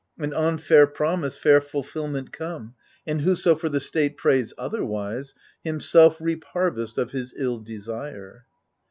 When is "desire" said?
7.59-8.47